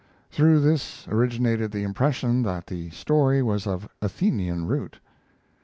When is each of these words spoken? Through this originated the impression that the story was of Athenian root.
Through 0.31 0.61
this 0.61 1.07
originated 1.09 1.71
the 1.71 1.83
impression 1.83 2.41
that 2.41 2.65
the 2.65 2.89
story 2.89 3.43
was 3.43 3.67
of 3.67 3.87
Athenian 4.01 4.65
root. 4.65 4.99